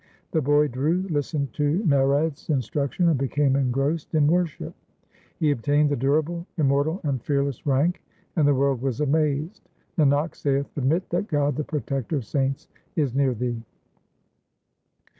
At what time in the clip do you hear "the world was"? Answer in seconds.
8.47-8.99